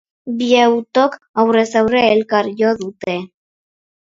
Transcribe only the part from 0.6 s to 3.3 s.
autok aurrez aurre elkar jo dute.